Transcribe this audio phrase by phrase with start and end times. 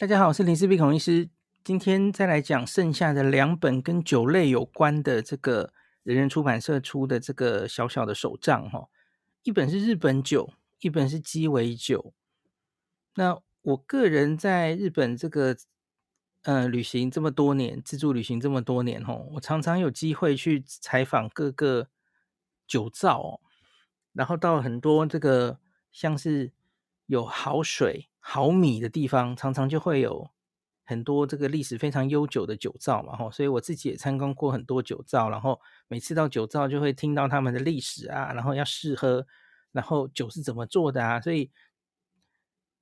[0.00, 1.28] 大家好，我是林氏璧孔医师。
[1.64, 5.72] 今天再来讲剩下的两本跟酒类有关的这个
[6.04, 8.88] 人人出版社出的这个小小的手账哈。
[9.42, 12.14] 一本是日本酒，一本是鸡尾酒。
[13.16, 15.56] 那我个人在日本这个
[16.42, 21.88] 呃旅行这么多年，自助旅行这么多年哦，我常常有机会去采访各个
[22.68, 23.40] 酒造哦，
[24.12, 25.58] 然后到很多这个
[25.90, 26.52] 像是
[27.06, 28.08] 有好水。
[28.18, 30.30] 毫米的地方，常常就会有
[30.84, 39.26] 很多这个历史非常悠久的酒造嘛，吼，所以我自己也参观过很多酒造，然后每次到酒造就会听到他们的历史啊，然后要试喝，
[39.72, 41.50] 然后酒是怎么做的啊，所以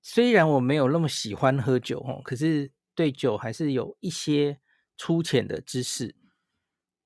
[0.02, 4.60] 虽然我没有那么喜欢喝酒，吼，可是对酒还是有一些
[4.96, 6.14] 粗浅的知识。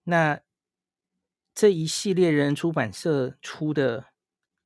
[0.04, 0.40] 那
[1.54, 4.06] 这一系列人出版社出的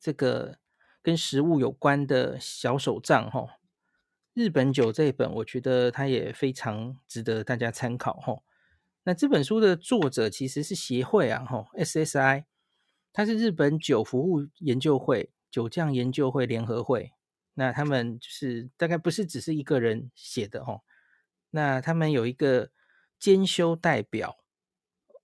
[0.00, 0.58] 这个
[1.04, 3.50] 跟食物有关的小手账，吼。
[4.32, 8.42] 日本酒这一本，我觉得它也非常值得大家参考吼。
[9.02, 12.46] 那这本书的作者其实是协会啊，吼，SSI，
[13.12, 17.12] 它是日本酒服务研究会、酒酿研究会联合会。
[17.52, 20.80] 那他们就是大概不是只是一个人写的吼。
[21.50, 22.70] 那他们有一个
[23.18, 24.38] 兼修代表，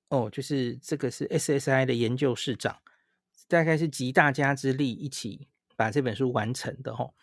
[0.09, 2.81] 哦，就是这个是 SSI 的研究室长，
[3.48, 5.48] 大概是集大家之力一起
[5.81, 7.14] 把这本书完成的吼。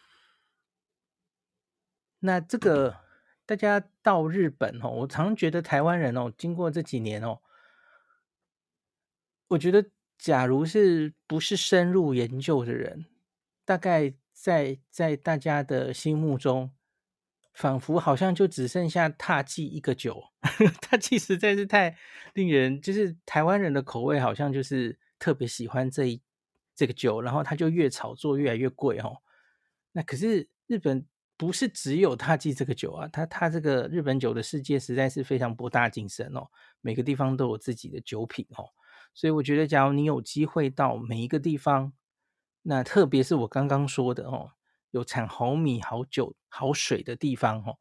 [2.22, 2.97] 那这个
[3.45, 7.39] 大家到日本哦，我常觉得台湾人哦，经过这几年哦，
[9.49, 13.05] 我觉得假如是不是深入研究的人，
[13.64, 16.71] 大概在在大家的心目中，
[17.53, 20.23] 仿佛好像就只剩下獭祭一个酒，
[20.81, 21.95] 獭祭实在是太
[22.33, 26.19] 令人，就是台湾人的口味好像就是特别喜欢这一
[26.78, 29.17] 这个酒，然后它就越炒作越来越贵哦。
[29.92, 31.06] 那可是日本。
[31.39, 36.48] 不是只有獭祭这个酒啊，它它这个日本酒的世界实在是非常博大精深哦，
[36.81, 38.66] 每个地方都有自己的酒品哦，
[39.14, 41.93] 所以我觉得，假如你有机会到每一个地方，
[42.64, 44.54] 那特别是我刚刚说的哦，
[44.89, 47.77] 有产好米、好酒、好水的地方哦，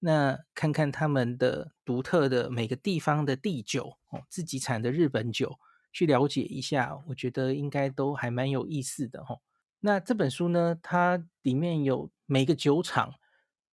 [0.00, 5.58] 那看看他们的独特的每个地方的地酒哦，自己产的日本酒，
[5.92, 9.40] 去了解一下，我觉得应该都还蛮有意思的哦。
[9.80, 13.14] 那这本书呢，它里面有每个酒厂，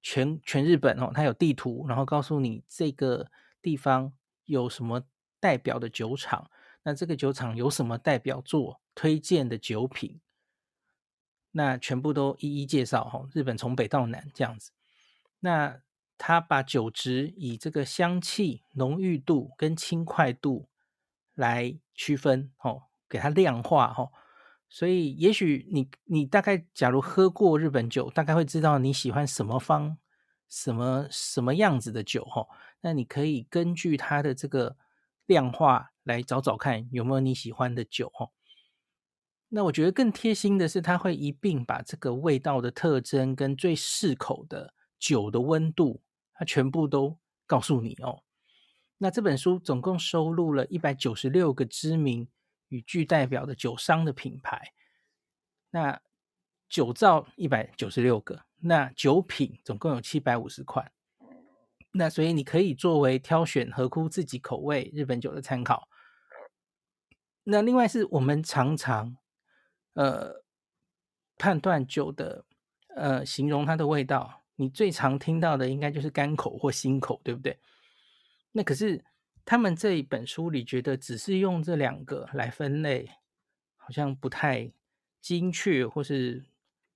[0.02, 3.30] 全全日本哦，它有地图，然后告诉你这个
[3.62, 4.12] 地方
[4.44, 5.02] 有什么
[5.40, 6.50] 代表的酒厂，
[6.82, 10.20] 那这个酒厂有什么代表作推荐的酒品，
[11.52, 13.26] 那全部都一一介绍哈。
[13.32, 14.72] 日本从北到南这样子，
[15.40, 15.80] 那
[16.18, 20.68] 它把酒质以这个香气浓郁度跟轻快度
[21.34, 24.10] 来区分哦，给它量化哈。
[24.68, 29.96] 所以，也许你你大概假如喝过日本酒，大概会知道你喜欢什么方、
[30.48, 32.44] 什么什么样子的酒哈。
[32.80, 34.76] 那你可以根据它的这个
[35.26, 38.30] 量化来找找看有没有你喜欢的酒哈。
[39.50, 46.02] 那我觉得更贴心的是，它会一并把这个味道的特征跟最适口的酒的温度，
[46.32, 48.23] 它全部都告诉你哦。
[48.98, 52.28] 那这本书总共收录了一百九十六个知名。
[52.68, 54.72] 与具代表的酒商的品牌，
[55.70, 56.00] 那
[56.68, 60.90] 酒造一百九十六个，那酒品总共有七百五十款，
[61.92, 65.88] 那所以你可以作为挑选合乎自己口味日本酒的参考。
[67.44, 69.16] 那另外是我们常常
[69.92, 70.42] 呃
[71.36, 72.44] 判断酒的
[72.96, 77.60] 呃形容它的味道，你最常听到的应该就是干口或辛口，对不对？
[78.54, 79.04] 那可是。
[79.46, 83.10] 他们这一本书里觉得只是用这两个来分类，
[83.76, 84.72] 好像不太
[85.20, 86.42] 精确，或是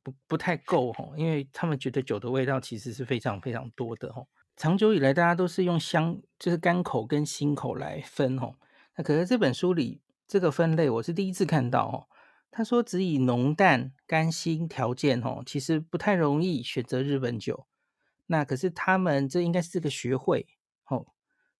[0.03, 4.25] 不不太够哈，因为他们觉得酒的味道其实是非常非常多的哈。
[4.57, 8.55] 长久以来，大家都是用香，就是干口跟辛口来分哈。
[8.97, 12.09] 那可是这本书里这个分类，我是第一次看到哦。
[12.51, 17.67] 他说只以浓淡干辛条件哈，其实不太容易选择日本酒。
[18.29, 20.47] 那可是他们这应该是个学会
[20.87, 21.09] 哦。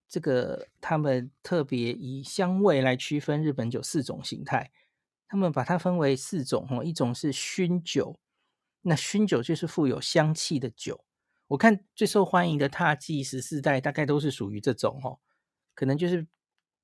[0.09, 4.73] 这个他们特别以香味来区分日本酒四种形态，
[5.29, 8.19] 他们把它分为四种哦，一种是熏酒，
[8.81, 11.05] 那熏酒就是富有香气的酒。
[11.49, 15.19] 我看最受欢迎的獭祭十四代大概都是属于这种哦，
[15.75, 16.27] 可能就是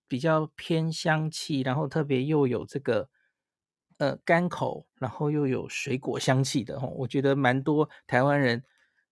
[0.07, 3.09] 比较偏香气，然后特别又有这个
[3.97, 6.93] 呃甘口，然后又有水果香气的哦。
[6.99, 8.63] 我觉得蛮多台湾人，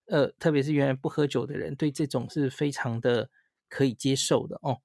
[0.06, 3.30] 呃，特别是原来不喝酒的人，对这种是非常的。
[3.72, 4.82] 可以接受的哦。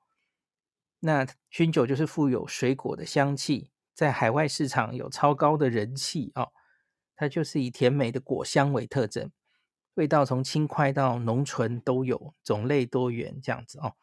[1.02, 6.54] 那薰酒就是富有水果的香气，在海外市场有超高的人气哦。
[7.18, 9.32] 它就是以甜美的果香为特征，
[9.96, 13.96] 味道从轻快到浓醇都有，种类多元这样子哦。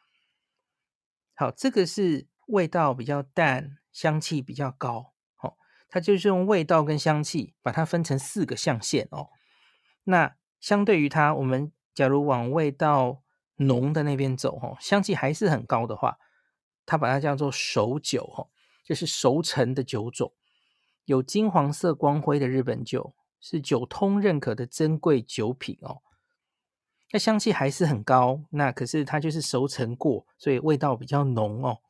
[1.34, 5.14] 好，这个是味道比较淡，香气比较高。
[5.40, 5.56] 哦，
[5.88, 9.30] 它就是用味道跟香气把它分成四个象限哦。
[10.04, 13.23] 那相对于它，我们假如往味道
[13.56, 16.18] 浓的那边走，哦，香气还是很高的话，
[16.86, 18.48] 它把它叫做熟酒，哦，
[18.84, 20.32] 就是熟成的酒种，
[21.04, 23.14] 有金黄色光辉的日本酒。
[23.46, 26.00] 是酒通认可的珍贵酒品哦，
[27.12, 31.80] 那香气还是很高，那可是它就是熟成过，所以味道比较浓哦。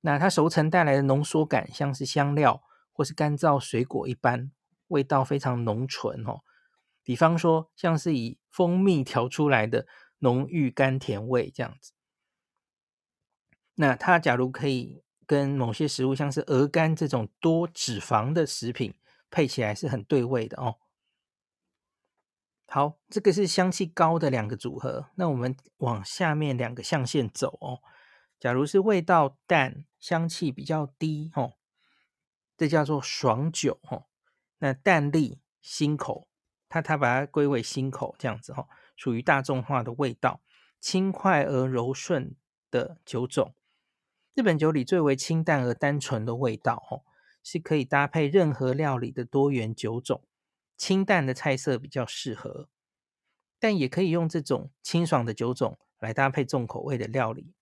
[0.00, 4.50] 那它熟成带来的浓缩感，像是香料或是干燥水果一般，
[4.86, 6.40] 味道非常浓醇哦。
[7.04, 9.86] 比方说，像是以蜂蜜调出来的
[10.18, 11.92] 浓郁甘甜味这样子。
[13.74, 18.94] 那它假如可以跟某些食物，像是鹅肝这种多脂肪的食品。
[19.30, 20.76] 配起来是很对味的哦。
[22.66, 25.10] 好，这个是香气高的两个组合。
[25.16, 27.82] 那我们往下面两个象限走哦。
[28.40, 31.58] 假如是味道淡、香气比较低哦，
[32.56, 34.06] 这叫做爽酒哦。
[34.60, 36.26] 那淡丽、辛口，
[36.70, 38.66] 它它把它归为辛口这样子哦，
[38.98, 40.42] 属于大众化的味道，
[40.78, 42.36] 轻快而柔顺
[42.70, 43.54] 的酒种。
[44.34, 47.08] 日本酒里最为清淡而单纯的味道哦。
[47.40, 50.22] 是可以搭配任何料理的多元酒种，
[50.76, 52.68] 清淡的菜色比较适合，
[53.58, 57.54] 但也可以用这种清爽的酒种来搭配重口味的料理。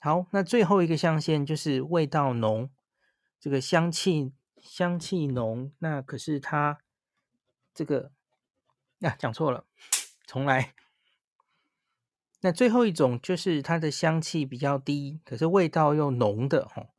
[0.00, 2.68] 好，那最后一个象限就是味道浓，
[3.38, 6.80] 这个香气香气浓，那可是它
[7.72, 8.12] 这个
[9.00, 9.64] 啊讲错了，
[10.30, 10.74] 重来。
[12.40, 16.90] 那最后一种就是它的香气比较低，可是味道又浓的哦。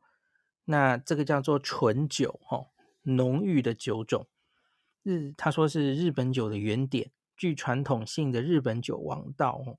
[0.66, 2.66] 那这个叫做醇酒，哦，
[3.04, 4.28] 浓郁的酒种。
[5.02, 9.78] 日他说是日本酒的原点，具传统性的日本酒王道，哦，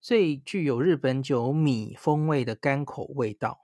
[0.00, 3.60] 最具有日本酒米风味的干口味道，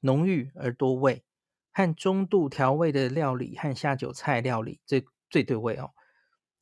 [0.00, 1.22] 浓郁而多味，
[1.70, 5.92] 和中度调味的料理和下酒菜料理最最对味哦。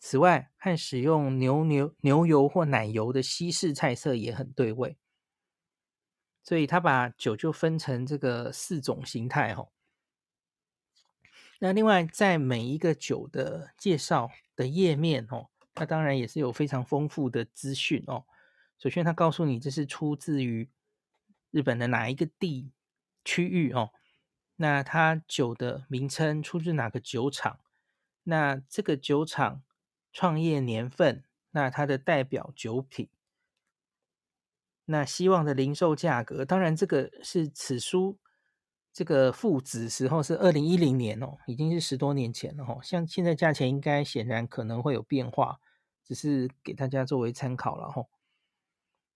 [0.00, 4.97] 此外，和使用牛牛牛油或奶油的西式菜色也很对味。
[6.43, 9.69] 所以他把酒就分成这个四种形态哦。
[11.61, 18.25] 那另外在每一个酒的介绍的页面哦，它当然也是有非常丰富的资讯哦。
[18.79, 20.70] 首先，他告诉你这是出自于
[21.50, 22.73] 日本的哪一个地
[23.23, 23.91] 区域哦。
[24.56, 27.61] 那它酒的名称出自哪个酒厂？
[28.23, 29.62] 那这个酒厂
[30.12, 31.24] 创业年份？
[31.52, 33.08] 那它的代表酒品？
[34.84, 38.18] 那希望的零售价格，当然这个是此书
[38.92, 42.80] 这个附子时候是二零一零年哦，已经是十多年前了哦。
[42.82, 45.60] 像现在价钱应该显然可能会有变化，
[46.04, 48.06] 只是给大家作为参考了哈。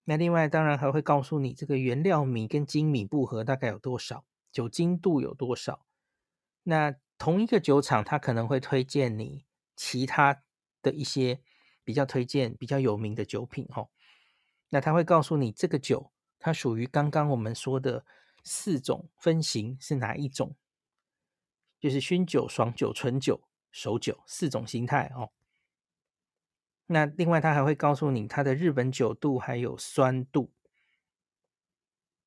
[0.05, 5.85] 那另外当然还会告诉你这个原料米跟精米不合大概有多少，酒精度有多少。
[6.63, 9.45] 那同一个酒厂，它可能会推荐你
[9.75, 10.43] 其他
[10.85, 11.41] 的一些
[11.83, 13.89] 比较推荐比较有名的酒品哦。
[14.69, 18.05] 那他会告诉你，这个酒它属于刚刚我们说的
[18.43, 20.55] 四种分型是哪一种，
[21.81, 23.41] 就是熏酒、爽酒、醇酒、
[23.71, 25.31] 熟酒四种形态哦。
[26.87, 30.53] 那另外他还会告诉你它的日本酒度还有酸度。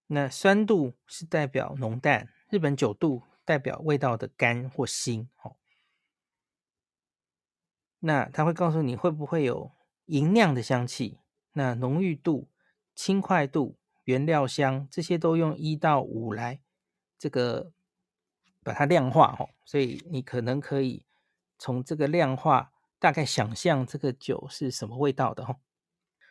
[0.08, 5.57] 那酸度是代表浓淡，日本酒度代表味道的甘或辛哦。
[8.00, 9.72] 那他会告诉你会不会有
[10.06, 11.20] 银酿的香气。
[11.54, 12.48] 那浓郁度、
[12.94, 16.60] 轻快度、原料香，这些都用一到五来
[17.18, 17.72] 这个
[18.64, 21.04] 把它量化哦，所以你可能可以
[21.58, 25.58] 从这个量化大概想象这个酒是什么味道的哦。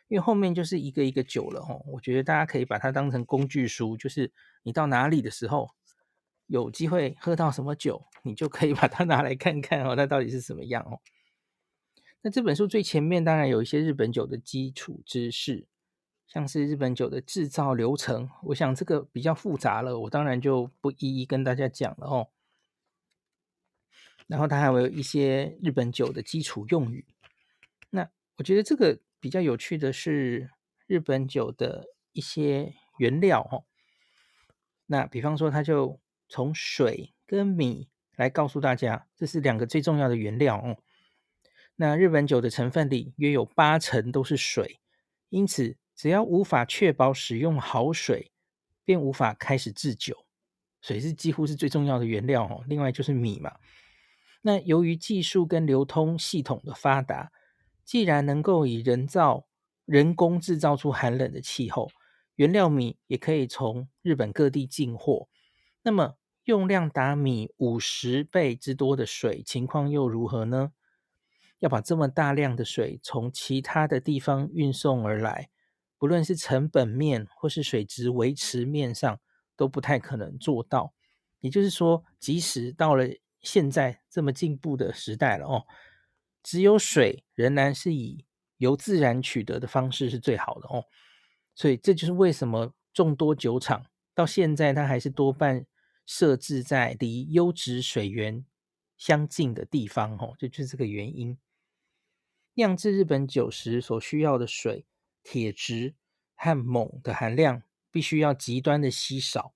[0.07, 4.31] 因为后面就是一个一个酒了哦，我觉得大家可以把它当成工具书，就是
[4.63, 5.69] 你到哪里的时候
[6.45, 11.01] 有机会喝到什么酒，你就可以把它拿来看看哦，它到底是什么样哦。
[12.21, 15.67] 那这本书最前面当然有一些日本酒的基础知识，
[16.27, 22.29] 像是日本酒的制造流程，我想这个比较复杂了，我当然就不一一跟大家讲了哦。
[24.27, 27.05] 然后它还有一些日本酒的基础用语。
[27.91, 30.49] 那我觉得这个比较有趣的是
[30.85, 33.63] 日本酒的一些原料哦。
[34.87, 40.77] 那比方说，它就从水跟米来告诉大家，这是两个最重要的原料哦。
[41.79, 44.79] 那日本酒的成分里约有八成都是水，
[45.29, 48.31] 因此只要无法确保使用好水，
[48.83, 50.25] 便无法开始制酒。
[50.81, 52.63] 水是几乎是最重要的原料哦。
[52.67, 53.53] 另外就是米嘛。
[54.41, 57.31] 那由于技术跟流通系统的发达，
[57.85, 59.45] 既然能够以人造、
[59.85, 61.89] 人工制造出寒冷的气候，
[62.35, 65.27] 原料米也可以从日本各地进货，
[65.83, 66.15] 那么
[66.45, 70.71] 用量达米五十倍之多的水，情况又如何呢？
[71.59, 75.49] 要把这么大量的水从其他的地方运送而来，
[75.97, 79.19] 不论是成本面或是水质维持面上，
[79.55, 80.93] 都不太可能做到。
[81.39, 83.07] 也就是说，即使到了
[83.41, 85.63] 现在这么进步的时代了哦。
[86.43, 88.25] 只有水仍然是以
[88.57, 90.85] 由自然取得的方式是最好的哦，
[91.55, 93.85] 所以这就是为什么众多酒厂
[94.15, 95.65] 到现在它还是多半
[96.05, 98.45] 设置在离优质水源
[98.95, 101.37] 相近的地方哦，这就是这个原因。
[102.57, 104.87] 酿制日本酒时所需要的水、
[105.21, 105.93] 铁质
[106.35, 107.61] 和锰的含量
[107.91, 109.53] 必须要极端的稀少，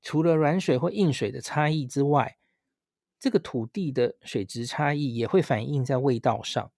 [0.00, 2.38] 除了软水或硬水的差异之外。
[3.18, 6.72] 这个土地的水质差异也会反映在味道上。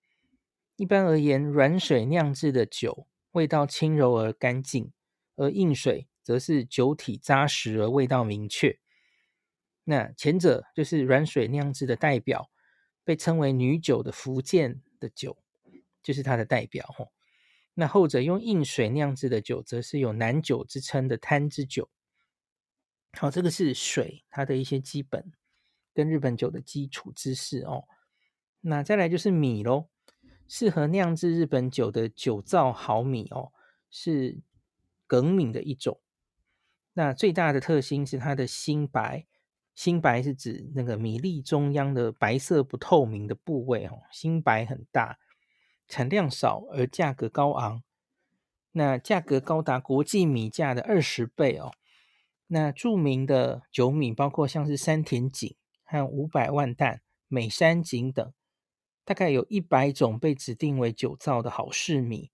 [0.74, 4.92] 一般而言，软水酿制的酒味道轻柔而干净，
[5.36, 8.80] 而硬水则是酒体扎实而味道明确。
[9.84, 12.50] 那前者就是软水酿制的代表，
[13.04, 15.38] 被称为女酒的福建的酒，
[16.04, 17.10] 就是它的代表吼。
[17.74, 21.90] 那后者用硬水酿制的酒，则是有南酒之称的滩之酒。
[23.14, 25.32] 好，这个是水它的一些基本。
[25.96, 27.84] 跟日本酒的基础知识哦，
[28.62, 29.86] 那再来就是米喽，
[30.48, 33.52] 适合酿制日本酒的酒造好米哦，
[33.92, 34.40] 是
[35.06, 36.00] 粳米的一种。
[36.94, 39.24] 那最大的特性是它的心白，
[39.76, 45.16] 心白是指那个米粒中央的白色不透明的部位哦，心白很大，
[45.88, 47.82] 产量少而价格高昂，
[48.72, 51.72] 那价格高达国际米价的二十倍哦。
[52.46, 55.56] 那著名的酒米包括像是山田锦。
[55.86, 58.32] 和五百万石、美山锦等，
[59.04, 62.32] 大概有一百种被指定为酒造的好市米。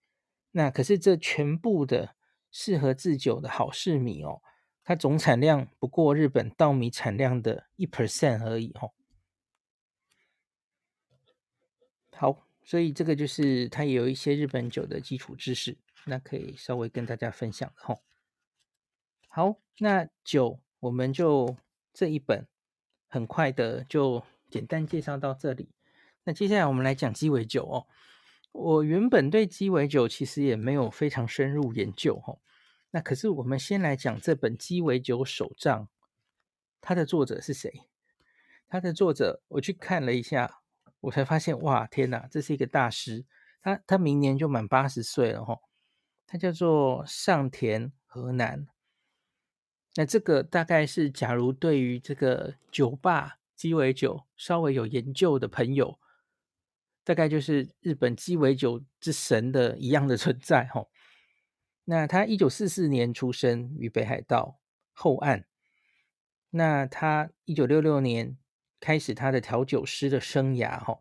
[0.52, 2.14] 那可是这全部的
[2.52, 4.40] 适合制酒的好市米哦，
[4.84, 8.92] 它总产量不过日本稻米产量的一 percent 而已哦。
[12.16, 17.98] 好，所以这个就是它也有一些日本酒的基础知识，那可以稍微跟大家分享的哦。
[19.26, 21.56] 好，那酒我们就
[21.92, 22.46] 这一本。
[23.12, 25.68] 很快的就简单介绍到这里。
[26.22, 27.88] 那接下来我们来讲鸡尾酒哦。
[28.52, 32.38] 我原本对鸡尾酒其实也没有非常深入研究哦。
[32.92, 35.82] 那可是我们先来讲这本《鸡尾酒手账》，
[36.80, 37.82] 它的作者是谁？
[38.68, 40.60] 它的作者我去看了一下，
[41.00, 43.24] 我才发现哇，天哪，这是一个大师。
[43.62, 45.58] 他他明年就满八十岁了哈。
[46.26, 48.66] 他叫做上田和南。
[49.96, 55.98] 那这个大概是，假如对于这个酒吧鸡尾酒稍微有研究的朋友，
[57.02, 60.86] 大概就是日本鸡尾酒之神的一样的存在哈。
[61.84, 64.60] 那他一九四四年出生于北海道
[64.92, 65.44] 后岸，
[66.50, 68.38] 那他一九六六年
[68.80, 70.98] 开始他的调酒师的生涯哈。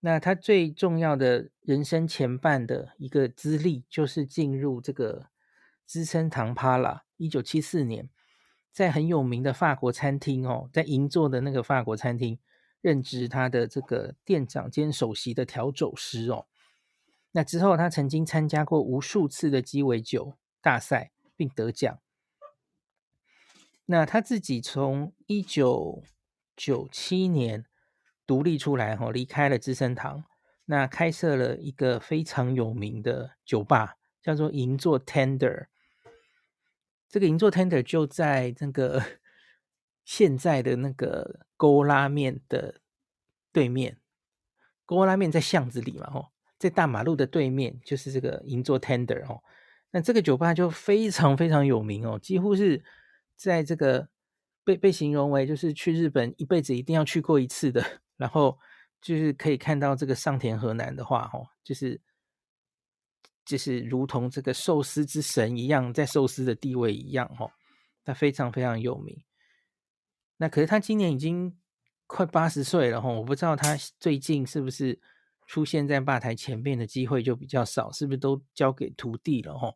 [0.00, 5.28] 那他最重要的人生前半的一个资历，就是进入这个
[5.84, 7.04] 资深堂帕拉。
[7.16, 8.08] 一九七四年，
[8.72, 12.38] 在很有名的法国餐厅哦，在银座的那个法国餐厅
[12.80, 16.46] 任职他的这个店长兼首席的调酒师哦。
[17.32, 21.98] 那之后，他曾经参加过无数次的鸡尾酒大赛，并得奖。
[23.86, 26.02] 那他自己从一九
[26.56, 27.66] 九七年
[28.26, 30.24] 独立出来哦，离开了资生堂，
[30.64, 35.66] 那开设了一个非常有名的酒吧，叫做银座 Tender。
[37.08, 39.02] 这个银座 Tender 就在那个
[40.04, 42.80] 现在的那个勾拉面的
[43.52, 43.98] 对面，
[44.84, 49.42] 勾拉面在巷子里嘛，哦，在大马路的对面就是这个银座 Tender 哦。
[49.92, 52.84] 那这个酒吧就非常非常有名哦，几乎是
[53.36, 54.08] 在这个
[54.66, 57.82] 被被形容为就是去日本一辈子一定要去过一次的，
[58.18, 58.58] 然后
[59.00, 62.02] 就是可以看到这个上田和南的话，吼，就是。
[63.48, 67.52] 就是如同这个寿司之神一样，在寿司的地位一样，哦，
[68.04, 69.22] 他非常非常有名。
[70.38, 71.56] 那可是他今年已经
[72.08, 74.98] 快八十岁了，哈，我不知道他最近是不是
[75.46, 79.74] 出现在吧台前面的机会就比较少，是不是都交给徒弟了，哈？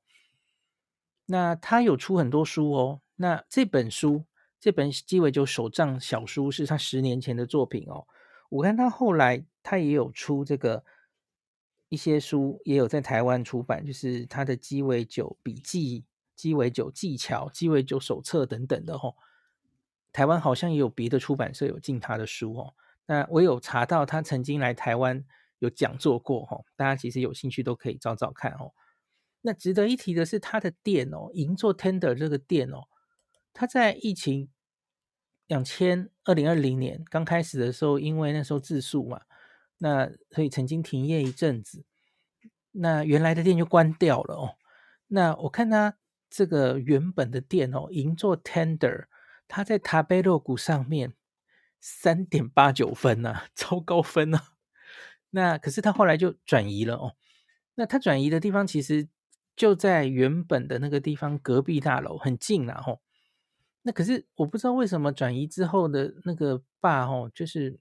[1.27, 4.25] 那他有出很多书哦，那这本书，
[4.61, 8.07] 这本鸡尾酒手账小书是他十年前的作品哦。
[8.51, 10.85] 我看他后来他也有出这个。
[11.93, 16.05] 一些书也有在台湾出版，就是他的鸡尾酒笔记、
[16.37, 19.17] 鸡尾酒技巧、鸡尾酒手册等等的吼。
[20.13, 22.75] 台湾好像也有别的出版社有进他的书哦。
[23.07, 25.25] 那我有查到他曾经来台湾
[25.59, 28.73] 有讲座过哦，大家其实有兴趣都可以找找看哦。
[29.41, 32.85] 那值得一提的是，他的店哦，银座 Tender 这个店哦，
[33.53, 34.49] 他在疫情
[35.47, 39.23] 两千二零二零年刚开始的时候，因为那时候自述嘛，
[39.79, 41.85] 那所以曾经停业一阵子，
[42.73, 44.57] 那原来的店就关掉了哦。
[45.09, 45.97] 那我看他
[46.29, 49.07] 这个原本的店哦，银座 Tender，
[49.49, 51.15] 他在塔贝洛谷上面
[51.81, 54.55] 三点八九分呐、 超高分啊。
[55.31, 57.17] 那可是他后来就转移了哦。
[57.75, 59.09] 那他转移的地方其实。
[59.57, 63.03] 就在原本的那个地方隔壁大楼很近啦吼，
[63.83, 67.79] 那可是我不知道为什么转移之后的那个吧吼，就是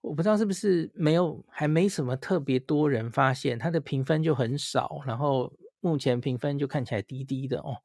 [0.00, 7.78] 我不知道是不是没有还没什么特别多人发现，它的评分就很少，然后目前评分就看起来低低的哦。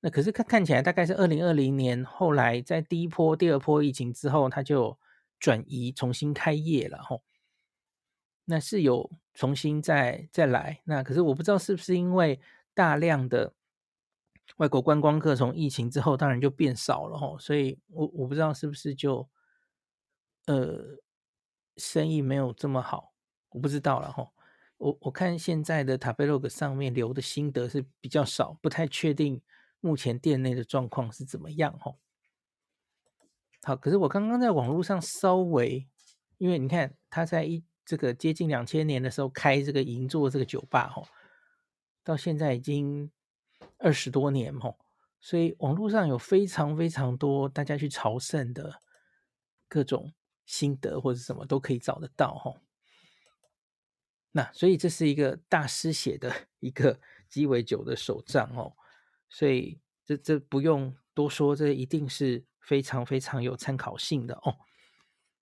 [0.00, 4.98] 那可是看看起来大概是二零二零年后来在第一波、第二波疫情之后，它就
[5.38, 7.22] 转移重新开业了吼。
[8.46, 12.40] 那是有重新再再来，那可是我不知道是不是因为
[12.74, 13.52] 大量的
[14.56, 19.28] 外国观光客从疫情之后当然就变少了吼，所以我我不知道是不是就
[20.46, 20.98] 呃
[21.76, 23.12] 生意没有这么好，
[23.50, 24.32] 我不知道了吼。
[24.78, 29.40] 我我看现在的 Tabelog 上面留的心得是比较少，不太确定
[29.80, 31.98] 目前店内的状况是怎么样吼。
[33.62, 35.86] 好，可是我刚刚在网络上稍微，
[36.38, 37.64] 因为你看他在一。
[37.82, 41.08] 这个接近两千年的时候开这个银座这个酒吧吼，
[42.04, 43.10] 到现在已经
[43.80, 44.78] 二十多年吼，
[45.20, 48.80] 所以网络上有非常非常多大家去朝圣的
[49.68, 50.12] 各种
[50.46, 52.58] 心得或者什么都可以找得到吼。
[54.32, 58.74] 那所以这是一个大师写的 一个鸡尾酒的手账哦，
[59.28, 64.58] 所以这这不用多说，这一定是非常非常有参考性的哦。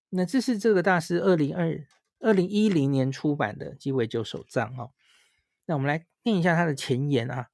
[0.09, 1.85] 那这是这个大师二零二。
[2.21, 4.91] 二零一零年出版的鸡尾酒手账哦，
[5.67, 7.49] 那我们来念一下他的前言啊。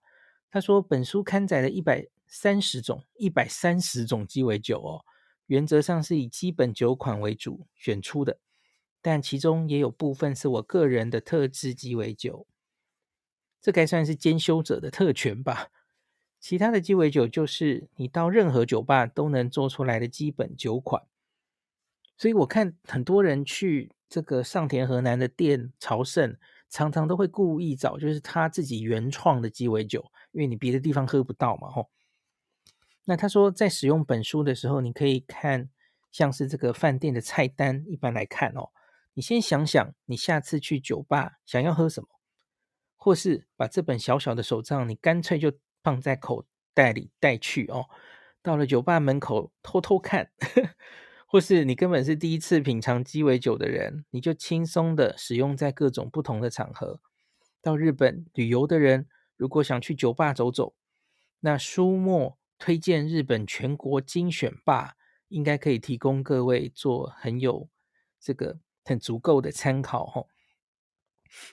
[0.55, 5.03] 他说，本书刊载了一百三十种、一百三十种鸡尾酒哦，
[5.47, 8.39] 原则上是以基本酒款为主选出的，
[9.01, 12.47] 但其中也有部分是我个人的特制鸡尾酒，
[13.61, 15.67] 这该算是兼修者的特权吧。
[16.39, 21.03] 其他的鸡尾酒就是你到任何酒吧都能做出来的基本酒款，
[22.17, 23.91] 所以我看很多人去。
[24.07, 26.37] 这个上田河南的店朝圣，
[26.75, 31.89] 常常都会故意找就是他自己原创的鸡尾酒，因为你别的地方喝不到嘛，吼。
[33.05, 35.69] 那他说，在使用本书的时候，你可以看
[36.11, 38.71] 像是这个饭店的菜单，一般来看哦，
[39.13, 42.09] 你先想想你下次去酒吧想要喝什么，
[42.97, 47.85] 或是把这本小小的手账，你干脆就放在口袋里带去哦，
[48.43, 50.29] 到了酒吧门口偷偷看。
[51.35, 57.01] 或是你根本是第一次品尝鸡尾酒的人，你就轻松的使用在各种不同的场合。
[57.61, 60.75] 到日本旅游的人，如果想去酒吧走走，
[61.41, 64.95] 那书墨推荐日本全国精选吧，
[65.27, 67.67] 应该可以提供各位做很有
[68.17, 70.29] 这个很足够的参考吼。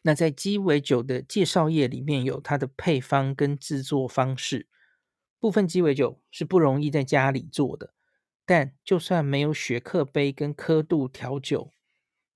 [0.02, 4.68] 那在鸡尾酒的介绍页里面有它的配方跟制作方式，
[5.40, 7.92] 部分鸡尾酒是不容易在家里做的。
[8.44, 11.72] 但就算没有雪克杯跟刻度调酒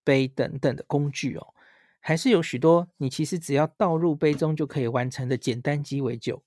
[0.05, 1.55] 杯等等的工具哦，
[2.01, 6.45] 还是有许多你其实只要倒入杯中就可以完成的简单鸡尾酒。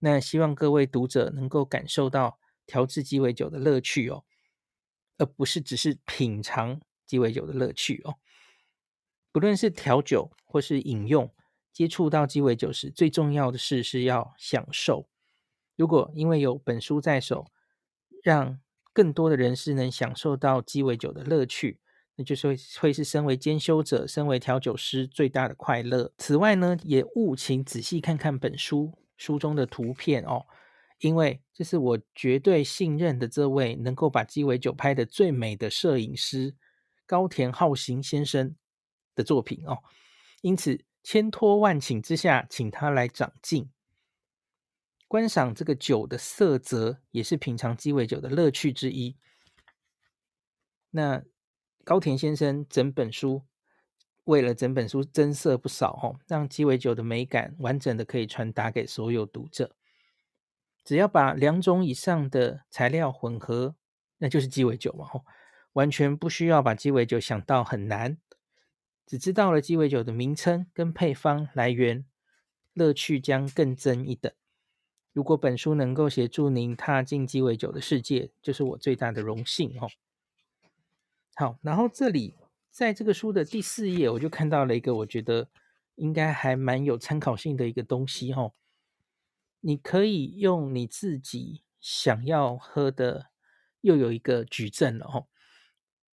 [0.00, 4.24] 那希望各位读者能够感受到调制鸡尾酒的乐趣哦，
[5.18, 8.16] 而不是只是品尝鸡尾酒的乐趣哦。
[9.32, 11.34] 不论是调酒或是饮用，
[11.72, 15.08] 接触到鸡尾酒时，最重要的事是要享受。
[15.76, 17.46] 如果因为有本书在手，
[18.22, 18.60] 让
[19.00, 21.80] 更多的人是能享受到鸡尾酒的乐趣，
[22.16, 26.12] 那就是会会是身为兼修者、身为调酒师最大的快乐。
[26.18, 30.44] 此外呢，也务请仔细看看本书书中的图片哦，
[30.98, 36.54] 因为这是我绝对信任的这位能够把鸡尾酒拍得最美的摄影师
[37.06, 38.54] 高田浩行先生
[39.14, 39.78] 的作品哦，
[40.42, 43.70] 因此千托万请之下，请他来长进。
[45.10, 49.16] 观赏这个酒的色泽，也是品尝鸡尾酒的乐趣之一。
[50.90, 51.24] 那
[51.82, 53.42] 高田先生整本书
[54.22, 59.74] 为了整本书增色不少哦，让鸡尾酒的美感完整的可以传达给所有读者。
[60.84, 63.74] 只要把两种以上的材料混合，
[64.18, 65.24] 那就是鸡尾酒嘛吼，
[65.72, 68.16] 完全不需要把鸡尾酒想到很难，
[69.04, 72.06] 只知道了鸡尾酒的名称跟配方来源，
[72.74, 74.32] 乐趣将更增一等。
[75.12, 79.88] 如果本书能够协助您踏进鸡尾酒的世界，就是我最大的荣幸哦。
[81.34, 82.36] 好，然后这里
[82.70, 85.48] 在这个书的第四页，我就看到了一个我觉得
[85.96, 88.52] 应该还蛮有参考性的一个东西哦。
[89.60, 93.30] 你可以用你自己想要喝的，
[93.80, 95.26] 又有一个矩阵了哦。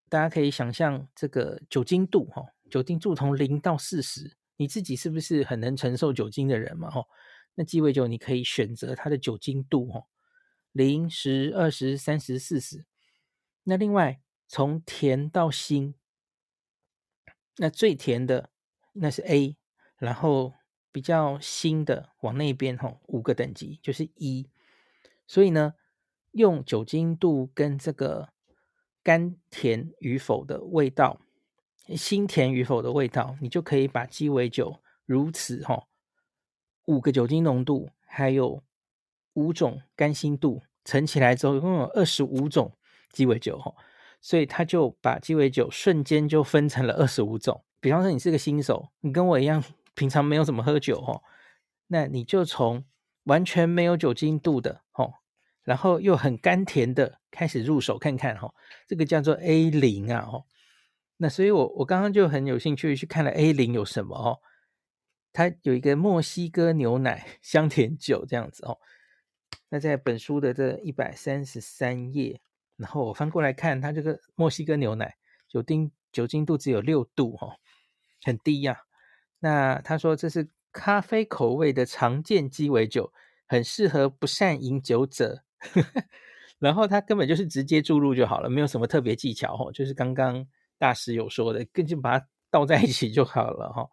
[0.10, 7.05] 大家可以想象这个酒精度哈，酒精度从零到四十，你自己是不是很能承受酒精的人嘛哈？
[7.58, 10.08] 那鸡尾酒你可以选择它的酒精度哈，
[10.72, 12.86] 零、十、二十、三十、四十。
[13.63, 15.93] 那另外从甜到辛，
[17.58, 18.50] 那最甜的
[18.93, 19.58] 那是 A，
[19.98, 20.54] 然后。
[20.89, 24.50] 比较新的往那边吼，五个等级就是一，
[25.28, 25.76] 所以呢，
[26.32, 28.30] 用酒精度跟这个
[29.04, 31.22] 甘甜与否的味道，
[31.96, 35.88] 辛甜与否的味道，你就可以把鸡尾酒如此吼，
[36.88, 38.62] 五个酒精浓度，还有
[39.36, 42.73] 五种甘辛度乘起来之后，一共有二十五种
[43.12, 43.76] 鸡尾酒吼，
[44.19, 47.63] 所以他就把鸡尾酒瞬间就分成了二十五种。
[47.80, 49.63] 比方说你是个新手，你跟我一样。
[49.93, 51.23] 平常没有怎么喝酒哦，
[51.88, 52.86] 那你就从
[53.23, 55.12] 完全没有酒精度的哦，
[55.63, 58.54] 然后又很甘甜的开始入手看看哈，
[58.86, 60.45] 这个叫做 A 零啊哦，
[61.17, 64.38] 那所以我我刚刚就很有兴趣去看了 A 零有什么哦，
[65.33, 68.77] 它有一个墨西哥牛奶 香甜酒这样子哦，
[69.69, 72.41] 那在本书的这一百三十三页，
[72.75, 75.15] 然后我翻过来看，它这个墨西哥牛奶
[75.47, 77.53] 酒精酒精度只有六度哦，
[78.23, 78.81] 很低呀。
[79.39, 83.13] 那他说这是咖啡口味的常见鸡尾酒，
[83.47, 85.43] 很适合不善饮酒者。
[86.59, 90.47] 然后他根本就是直接注入就好了，没有什么特别技巧哦，就是刚刚
[90.79, 93.87] 大师有说的，根本把它倒在一起就好了哈。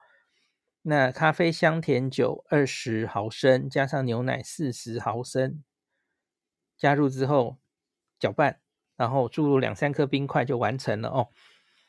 [0.86, 5.64] 那咖啡香甜酒二十毫升，加上牛奶四十毫升，
[6.76, 7.56] 加入之后
[8.18, 8.60] 搅拌，
[8.94, 11.30] 然后注入两三颗冰块就完成了哦。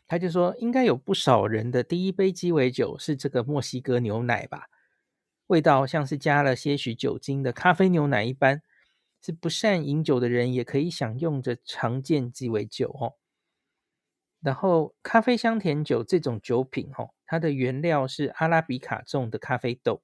[0.08, 4.69] 他就说，应该有不少人的第一杯鸡尾酒是这个墨西哥牛奶吧？
[5.47, 8.62] 味道像是加了些许酒精的咖啡牛奶一般，
[9.21, 13.15] 是不善饮酒的人也可以享用的常见鸡尾酒哦。
[14.39, 20.04] 然后，咖啡香甜酒这种酒品哦，它的原料是阿拉比卡种的咖啡豆，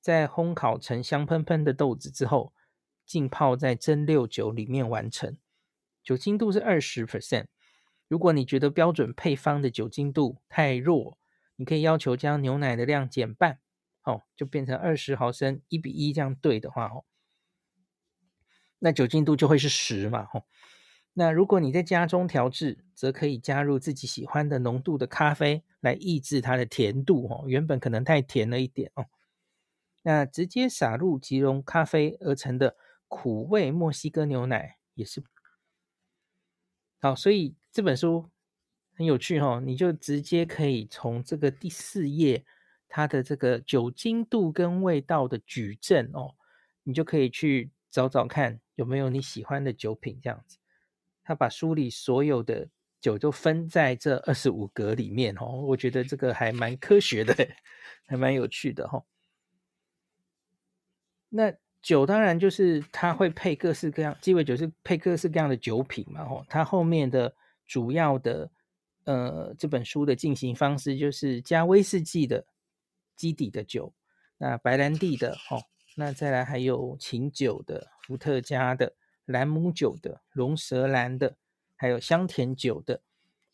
[0.00, 2.52] 在烘烤成香喷喷的豆子之后，
[3.06, 5.38] 浸泡在蒸馏酒里面完成，
[6.02, 7.46] 酒精度是二十 percent。
[8.08, 11.18] 如果你觉得标准配方的酒精度太弱，
[11.56, 13.60] 你可以要求将牛奶的量减半，
[14.02, 17.04] 哦，就变成二十毫升，一比一这样兑的话，哦，
[18.80, 20.44] 那酒精度就会是十嘛，哦。
[21.12, 29.06] 那如果你在家中调制，则可以加入自己喜欢的浓度的咖啡来抑制它的甜度，哦，原本可能太甜了一点哦。
[30.02, 32.76] 那直接洒入即溶咖啡而成的
[33.08, 35.22] 苦味墨西哥牛奶也是
[37.00, 37.54] 好，所以。
[37.72, 38.28] 这本书
[38.96, 42.44] 很有趣哈，你就直接可以从这个第四页
[42.88, 46.34] 它的这个酒精度跟味道的矩阵哦，
[46.82, 50.58] 你就可以去找找看有没有你喜欢的酒品这样子。
[51.30, 52.68] 他把书里所有的
[53.00, 57.32] 酒都分在这二十五格里面哦，我觉得这个还蛮科学的，
[58.06, 59.04] 还蛮有趣的哈。
[61.28, 61.54] 那。
[61.82, 67.34] 酒当然就是它会配各式各样，鸡尾酒是配各式各样的酒品嘛，吼，它后面的
[67.66, 68.50] 主要的
[69.04, 72.44] 呃这本书的进行方式就是加威士忌的
[73.16, 73.94] 基底的酒，
[74.36, 75.62] 那白兰地的，吼，
[75.96, 78.92] 那再来还有琴酒的、伏特加的、
[79.30, 81.36] 兰姆酒的、龙舌兰的，
[81.76, 83.00] 还有香甜酒的，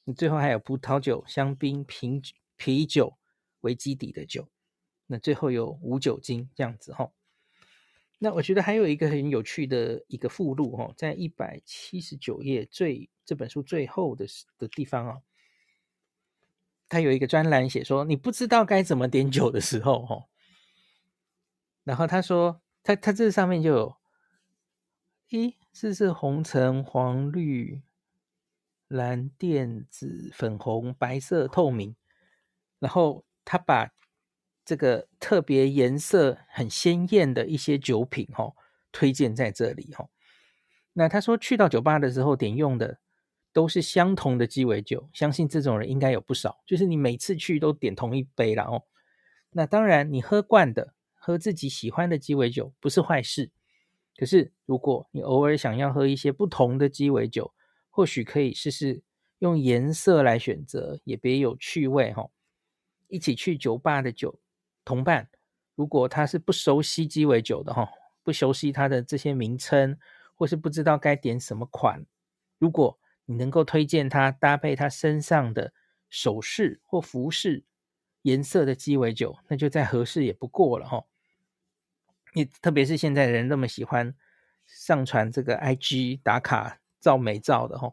[0.04, 2.22] 你最后还有葡萄酒、香槟、啤
[2.56, 3.16] 啤酒
[3.60, 4.48] 为基底的酒，
[5.06, 7.12] 那最后有无酒精这样子，吼。
[8.18, 15.20] 那我觉得还有一个很有趣的一个附录哦，在一百七十九页最这本书最后的的地方啊，
[16.88, 20.24] 他有一个专栏写说，你不知道该怎么点酒的时候哦，
[21.84, 23.96] 然后他说他他这上面就有，
[25.30, 27.82] 咦，这是红橙黄绿
[28.88, 31.94] 蓝靛紫粉红白色透明，
[32.78, 33.92] 然后他把。
[34.68, 38.52] 这个特别颜色很鲜艳的一些酒品，哈，
[38.90, 40.08] 推荐在这里，哈。
[40.92, 42.98] 那他说去到酒吧的时候点用的
[43.52, 46.64] 都是相同的鸡尾酒，相信这种人应该有不少。
[46.66, 48.82] 就是你每次去都点同一杯了，哦。
[49.50, 53.52] 那当然，你喝惯的，喝自己喜欢的鸡尾酒不是坏事。
[54.16, 57.52] 可是如果你偶尔想要喝一些不同的鸡尾酒，
[57.90, 59.02] 或许可以试试
[59.38, 62.28] 用颜色来选择，也别有趣味，哈。
[63.08, 64.40] 一起去酒吧的酒。
[64.84, 65.28] 同伴，
[65.74, 67.88] 如果他是不熟悉鸡尾酒的哈，
[68.22, 69.98] 不熟悉它的这些名称，
[70.34, 72.06] 或是不知道该点什么款，
[72.58, 75.72] 如果你能够推荐他搭配他身上的
[76.08, 77.64] 首饰或服饰
[78.22, 81.04] 颜色的鸡尾酒，那就再合适也不过了哈。
[82.36, 84.14] 你特别是现在人那么喜欢
[84.66, 87.90] 上传这个 IG 打卡照美照的哈，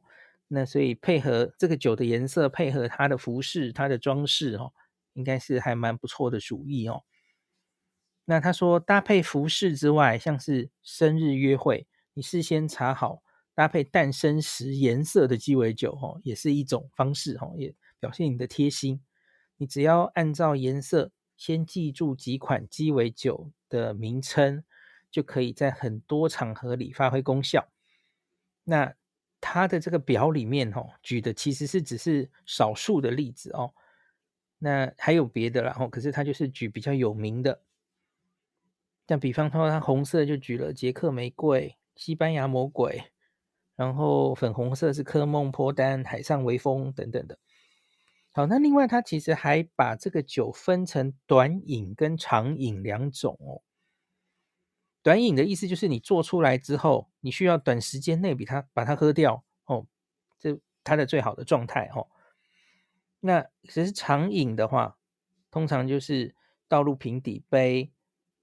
[0.50, 4.74] 那所以配合这个酒的颜色，配合它的服饰、它的装饰哦，
[5.14, 7.04] 应该是还蛮不错的主意哦。
[8.26, 13.24] 那他说搭配服饰之外，像是生日约会，你事先查好
[13.56, 19.02] 搭配诞生时颜色的鸡尾酒哦，也是一种方式哦，也表现你的贴心。
[19.56, 24.64] 你只要按照颜色先记住几款鸡尾酒的名称，
[25.12, 27.68] 就可以在很多场合里发挥功效。
[28.64, 28.96] 那
[29.42, 33.74] 它的这个表里面哦，举的其实是只是少数的例子哦，
[34.58, 37.62] 那还有别的啦哦，可是它就是举比较有名的。
[39.10, 43.04] 像比方说，它红色就举了捷克玫瑰、西班牙魔鬼，
[43.76, 47.38] 然后粉红色是科梦波丹、海上微风等等的。
[48.34, 53.62] 好，那另外它其实还把这个酒分成短饮跟长饮两种哦。
[55.02, 59.86] 短饮的意思就是你做出来之后，你需要短时间内比它把它喝掉哦，
[60.40, 62.08] 这它的最好的状态哦。
[63.20, 64.98] 那其实长饮的话，
[65.50, 66.36] 通常就是
[66.68, 67.92] 倒入平底杯。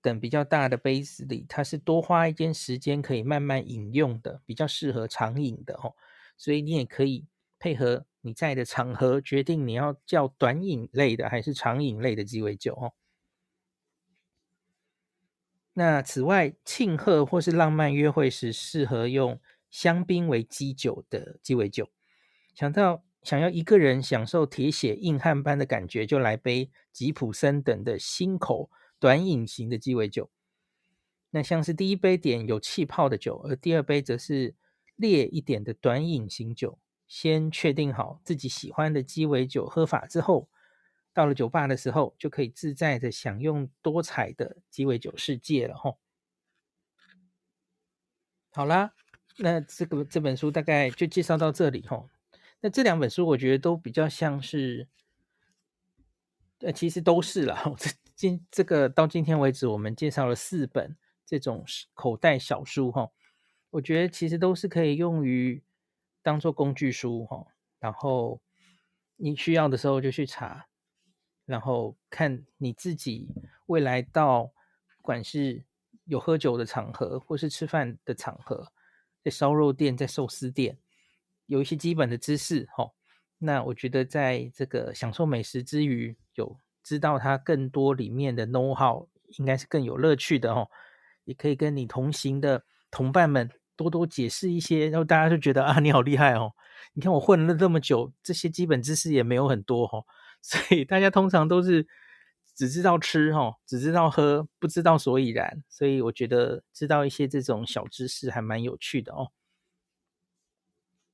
[0.02, 5.94] 等比较大的杯子里，它是多花一点时间可以慢慢饮用的，比较适合长饮的哦。
[6.38, 7.26] 所以你也可以
[7.58, 12.92] 配合你在的场合，决定你要叫短饮类的还是长饮类的鸡尾酒哦。
[15.74, 21.88] 那此外，庆贺或是浪漫约会时，适合用香槟为基酒的鸡尾酒。
[22.54, 28.70] 想到想要一个人享受铁血硬汉般的感觉，就来杯吉普森等的新口。
[28.98, 30.28] 短饮型的鸡尾酒，
[31.30, 34.54] 那像是第一杯点有气泡的酒，而第二杯则是
[34.94, 36.78] 烈一点的短饮型酒。
[37.10, 40.48] 先确定好自己喜欢的鸡尾酒喝法之后，
[41.12, 45.98] 到了酒吧的时候，就可以自在的享用多彩的鸡尾酒世界了吼。
[48.52, 48.94] 好啦，
[49.38, 52.08] 那这个这本书大概就介绍到这里吼。
[52.60, 54.86] 那这两本书我觉得都比较像是，
[56.60, 57.58] 呃，其实都是了。
[58.14, 60.96] 今这个到今天为止，我们介绍了四本
[61.26, 63.10] 这种口袋小书哈，
[63.70, 65.60] 我觉得其实都是可以用于
[66.22, 67.46] 当做工具书哈，
[67.78, 68.40] 然后
[69.16, 70.66] 你需要的时候就去查，
[71.44, 73.28] 然后看你自己
[73.66, 74.44] 未来到
[74.96, 75.64] 不管是
[76.04, 78.72] 有喝酒的场合，或是吃饭的场合，
[79.22, 80.78] 在烧肉店、在寿司店，
[81.46, 82.90] 有一些基本的知识哈，
[83.38, 86.58] 那我觉得在这个享受美食之余有。
[86.82, 89.06] 知道它更多里面的 know how，
[89.38, 90.70] 应该是更有乐趣的哦。
[91.24, 96.52] 也可以跟你同行的同伴们多多解释一些，然后大家就觉得啊，你好厉害哦！
[96.92, 100.04] 你看我混了这么久，这些基本知识也没有很多哦。
[100.42, 101.86] 所以大家通常都是
[102.54, 105.64] 只知道吃哦，只知道喝，不知道所以然。
[105.70, 109.32] 所以我觉得知道一些这种小知识还蛮有趣的哦。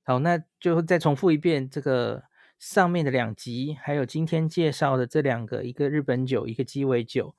[0.03, 2.25] 好，那就再重复一遍这个。
[2.59, 7.37] 上面的两集，还有今天介绍的这两个，一个日本酒，一个鸡尾酒。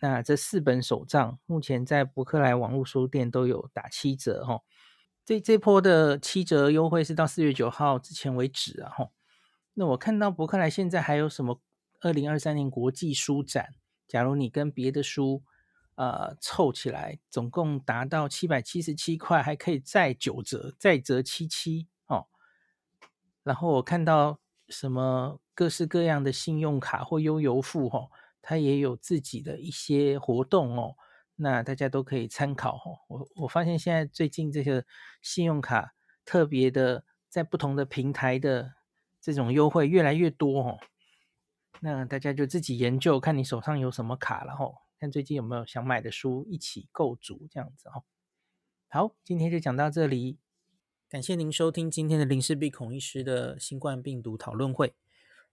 [0.00, 4.60] 那这四本手账，目前在博客来网络书店都有打七折哈。
[5.24, 9.08] 这这波的七折优惠是到四月九号之前为止啊哈。
[9.74, 11.60] 那我看到博客来现在还有什么
[12.00, 13.74] 二零二三年国际书展，
[14.06, 15.42] 假如你跟别的书
[15.96, 22.26] 呃凑起来，总共达到七百七十七块，还可以再九折，再折七七哦。
[23.42, 28.10] 然后我看到什么各式各样的信用卡或悠游付哦，
[28.48, 30.94] 它也有自己的一些活动哦，
[31.34, 33.00] 那大家都可以参考哦。
[33.08, 34.84] 我我发现现在最近这个
[35.20, 38.74] 信用卡特别的，在不同的平台的
[39.20, 40.78] 这种优惠越来越多哦，
[41.80, 48.04] 那大家就自己研究，看你手上有什么卡了哦，看最近有没有想买的书一起购组这样子哦。
[48.86, 50.38] 好，今天就讲到这里。
[51.08, 54.94] 感谢您收听今天的林氏璧孔医师的新冠病毒讨论会。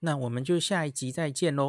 [0.00, 1.68] 那我们就下一集再见喽